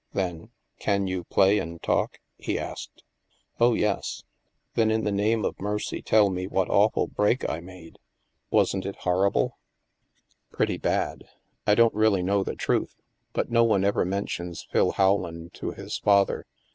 [0.13, 0.49] Then,"
[0.79, 3.03] Can you play and talk?" he asked."
[3.61, 4.23] Oh, yes.""
[4.73, 7.99] Then, in the name of mercy tell me what awful break I made.
[8.49, 9.59] Wasn't it horrible?"
[10.57, 11.23] 46 THE MASK." Pretty bad.
[11.67, 12.95] I don't really know the truth,
[13.31, 16.47] but no one ever mentions Phil Howland to his father.